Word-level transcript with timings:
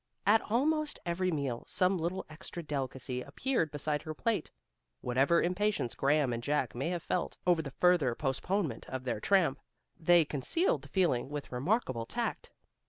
At 0.25 0.41
almost 0.49 0.97
every 1.05 1.29
meal 1.31 1.63
some 1.67 1.99
little 1.99 2.25
extra 2.27 2.63
delicacy 2.63 3.21
appeared 3.21 3.69
beside 3.69 4.01
her 4.01 4.15
plate. 4.15 4.49
Whatever 5.01 5.43
impatience 5.43 5.93
Graham 5.93 6.33
and 6.33 6.41
Jack 6.41 6.73
may 6.73 6.89
have 6.89 7.03
felt 7.03 7.37
over 7.45 7.61
the 7.61 7.69
further 7.69 8.15
postponement 8.15 8.89
of 8.89 9.03
their 9.03 9.19
tramp, 9.19 9.59
they 9.99 10.25
concealed 10.25 10.81
the 10.81 10.87
feeling 10.89 11.29
with 11.29 11.51
remarkable 11.51 12.07
tact. 12.07 12.49